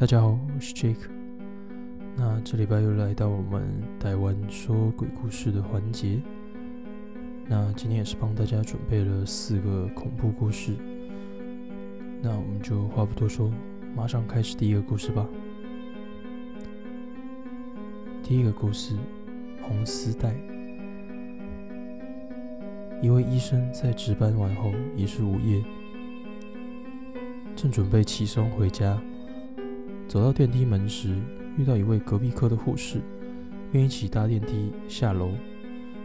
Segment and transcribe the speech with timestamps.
[0.00, 1.10] 大家好，我是 Jake。
[2.16, 3.70] 那这礼拜又来到我们
[4.00, 6.22] 台湾说鬼故事的环节。
[7.46, 10.74] 那今天也是帮大家准备了四个恐怖故事。
[12.22, 13.52] 那我们就话不多说，
[13.94, 15.28] 马上开始第一个故事吧。
[18.22, 18.96] 第一个故事：
[19.60, 20.34] 红丝带。
[23.02, 25.62] 一位医生在值班完后，已是午夜，
[27.54, 28.98] 正准备起身回家。
[30.10, 31.14] 走到电梯门时，
[31.56, 33.00] 遇到一位隔壁科的护士，
[33.70, 35.30] 便一起搭电梯下楼。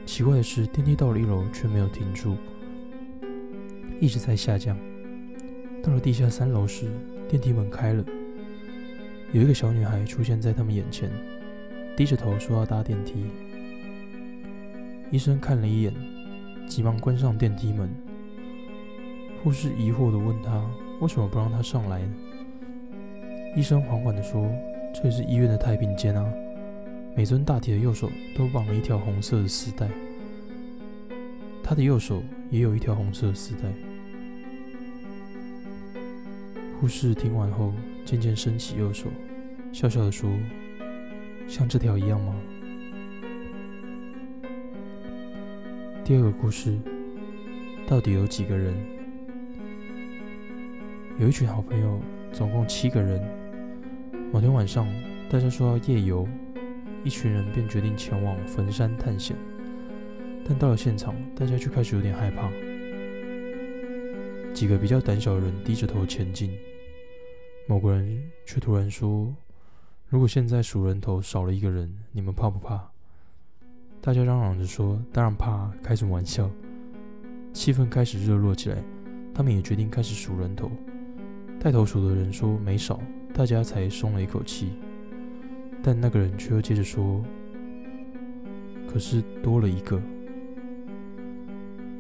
[0.06, 2.38] 奇怪的是，电梯到了一楼却没有停住，
[4.00, 4.78] 一直在下降。
[5.82, 6.92] 到了地下三楼时，
[7.28, 8.06] 电梯门开了，
[9.32, 11.10] 有一个小女孩出现在他们眼前，
[11.98, 13.26] 低着头说要搭电梯。
[15.10, 15.92] 医生看了一眼。
[16.68, 17.90] 急忙关上电梯门。
[19.44, 20.64] 护士疑惑地问他
[21.02, 22.14] ：“为什么不让她上来呢？”
[23.56, 24.52] 医生缓缓地说
[24.94, 26.30] ：“这是医院的太平间啊，
[27.16, 29.88] 每尊大体的右手都绑了一条红色的丝带。
[31.64, 33.62] 他的右手也有一条红色的丝带。”
[36.82, 37.72] 护士听完后，
[38.04, 39.08] 渐渐伸起右手，
[39.72, 40.30] 笑笑地说
[41.48, 42.36] ：“像这条一样吗？”
[46.04, 46.78] 第二个故事，
[47.88, 48.76] 到底有几个人？
[51.18, 52.02] 有一群好朋友，
[52.34, 53.24] 总共七个人。
[54.36, 54.86] 某天晚上，
[55.30, 56.28] 大家说要夜游，
[57.06, 59.34] 一群人便决定前往坟山探险。
[60.46, 62.52] 但到了现场，大家却开始有点害怕。
[64.54, 66.52] 几个比较胆小的人低着头前进，
[67.66, 69.34] 某个人却突然说
[70.10, 72.86] ：“如果现在数人头少了一个人，你们怕不怕？”
[74.04, 76.52] 大家嚷嚷着说：“当然怕！”开什么玩笑？
[77.54, 78.84] 气氛开始热络起来。
[79.34, 80.70] 他们也决定开始数人头。
[81.58, 83.00] 带头数的人说：“没少。”
[83.38, 84.70] 大家才松了一口气。
[85.84, 87.22] 但那个人却又接着说
[88.88, 90.02] ：“可是多了一个，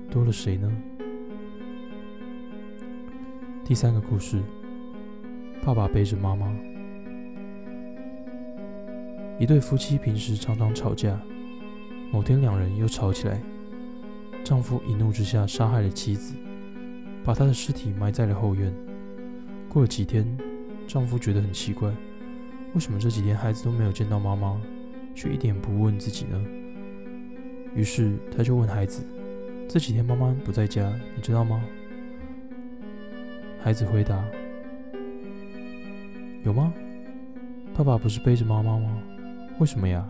[0.09, 0.71] 多了谁呢？”
[3.65, 4.41] 第三个故事：
[5.61, 6.55] 爸爸背着妈妈。
[9.37, 11.19] 一对夫妻平时常常吵架。
[12.11, 13.41] 某天，两人又吵起来。
[14.41, 16.33] 丈夫一怒之下杀害了妻子，
[17.25, 18.73] 把她的尸体埋在了后院。
[19.67, 20.25] 过了几天，
[20.87, 21.89] 丈夫觉得很奇怪，
[22.73, 24.61] 为什么这几天孩子都没有见到妈妈，
[25.13, 26.41] 却一点不问自己呢？
[27.73, 29.03] 于是他就问孩子
[29.67, 31.61] ：“这几天妈妈不在家，你知道吗？”
[33.61, 34.23] 孩子回答
[36.45, 36.73] ：“有吗？
[37.75, 38.97] 爸爸不是背着妈妈吗？
[39.59, 40.07] 为什么呀？”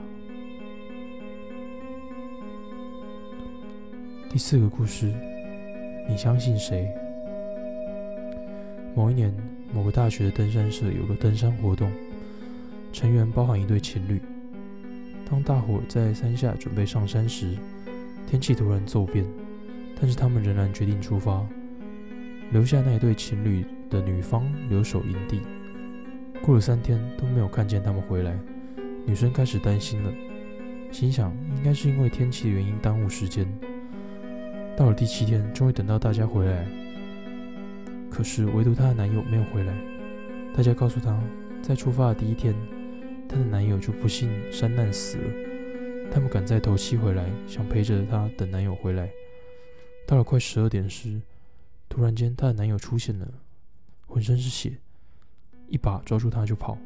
[4.29, 5.13] 第四个故事，
[6.09, 6.87] 你相信谁？
[8.93, 9.33] 某一年，
[9.73, 11.91] 某个大学的登山社有个登山活动，
[12.93, 14.21] 成员包含一对情侣。
[15.29, 17.57] 当大伙在山下准备上山时，
[18.27, 19.25] 天气突然骤变，
[19.99, 21.45] 但是他们仍然决定出发，
[22.51, 25.41] 留下那一对情侣的女方留守营地。
[26.41, 28.37] 过了三天都没有看见他们回来，
[29.05, 30.13] 女生开始担心了，
[30.91, 33.47] 心想应该是因为天气的原因耽误时间。
[34.77, 36.67] 到了第七天，终于等到大家回来，
[38.15, 39.75] 可是唯独她的男友没有回来。
[40.55, 41.21] 大家告诉她，
[41.61, 42.55] 在出发的第一天，
[43.27, 45.33] 她的男友就不幸山难死了。
[46.09, 49.09] 他们赶在头七回来，想陪着她等男友回来。
[50.07, 51.19] 到了快十二点时，
[51.89, 53.27] 突然间她的男友出现了，
[54.07, 54.77] 浑身是血，
[55.67, 56.77] 一把抓住她就跑。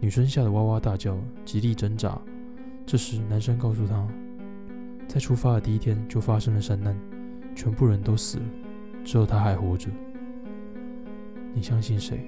[0.00, 2.20] 女生吓得哇哇大叫，极力挣扎。
[2.84, 4.04] 这时男生告诉她，
[5.06, 6.98] 在出发的第一天就发生了山难。
[7.54, 8.44] 全部人都死了，
[9.04, 9.88] 只有他还活着。
[11.56, 12.20] 你相信谁？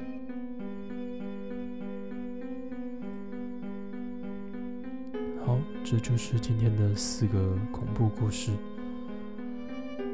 [5.44, 8.52] 好，这就是今天的四个恐怖故事。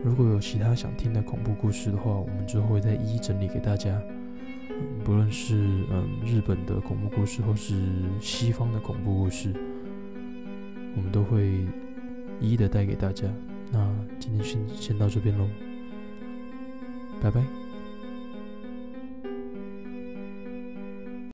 [0.02, 4.02] 如果有其他想听的恐怖故事的话，我们之后会再一一整理给大家。
[5.05, 5.55] 不论是
[5.93, 7.81] 嗯日本的恐怖故事，或是
[8.20, 9.52] 西方的恐怖故事，
[10.96, 11.64] 我们都会
[12.40, 13.28] 一一的带给大家。
[13.70, 13.88] 那
[14.19, 15.49] 今天先先到这边喽，
[17.22, 17.63] 拜拜。